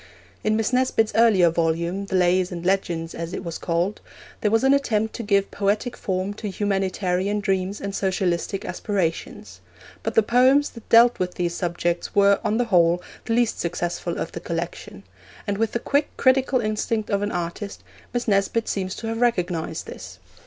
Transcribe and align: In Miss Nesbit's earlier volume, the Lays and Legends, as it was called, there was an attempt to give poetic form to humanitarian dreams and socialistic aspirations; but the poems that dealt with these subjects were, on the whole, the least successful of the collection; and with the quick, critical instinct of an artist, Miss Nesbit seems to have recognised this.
In 0.43 0.55
Miss 0.55 0.73
Nesbit's 0.73 1.13
earlier 1.13 1.51
volume, 1.51 2.07
the 2.07 2.15
Lays 2.15 2.51
and 2.51 2.65
Legends, 2.65 3.13
as 3.13 3.33
it 3.33 3.43
was 3.43 3.59
called, 3.59 4.01
there 4.39 4.49
was 4.49 4.63
an 4.63 4.73
attempt 4.73 5.13
to 5.13 5.21
give 5.21 5.51
poetic 5.51 5.95
form 5.95 6.33
to 6.33 6.49
humanitarian 6.49 7.39
dreams 7.39 7.79
and 7.79 7.93
socialistic 7.93 8.65
aspirations; 8.65 9.61
but 10.01 10.15
the 10.15 10.23
poems 10.23 10.71
that 10.71 10.89
dealt 10.89 11.19
with 11.19 11.35
these 11.35 11.53
subjects 11.53 12.15
were, 12.15 12.39
on 12.43 12.57
the 12.57 12.65
whole, 12.65 12.99
the 13.25 13.33
least 13.35 13.59
successful 13.59 14.17
of 14.17 14.31
the 14.31 14.39
collection; 14.39 15.03
and 15.45 15.59
with 15.59 15.71
the 15.73 15.77
quick, 15.79 16.09
critical 16.17 16.59
instinct 16.59 17.11
of 17.11 17.21
an 17.21 17.31
artist, 17.31 17.83
Miss 18.11 18.27
Nesbit 18.27 18.67
seems 18.67 18.95
to 18.95 19.05
have 19.07 19.21
recognised 19.21 19.85
this. 19.85 20.17